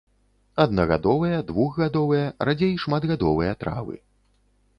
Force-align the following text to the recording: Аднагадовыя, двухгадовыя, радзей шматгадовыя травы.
Аднагадовыя, 0.63 1.43
двухгадовыя, 1.51 2.23
радзей 2.49 2.73
шматгадовыя 2.85 3.53
травы. 3.63 3.97